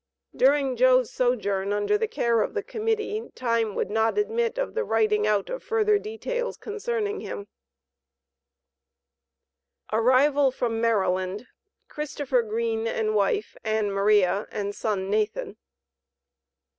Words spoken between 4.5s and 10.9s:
of the writing out of further details concerning him. ARRIVAL FROM